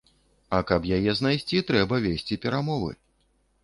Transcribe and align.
А 0.59 0.61
каб 0.71 0.87
яе 0.97 1.15
знайсці, 1.21 1.63
трэба 1.71 2.03
весці 2.09 2.43
перамовы. 2.47 2.91